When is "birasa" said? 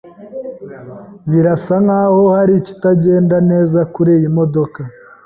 1.31-1.75